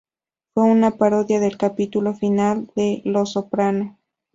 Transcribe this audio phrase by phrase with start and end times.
[0.55, 3.99] Fue una parodia del capítulo final de "Los Soprano".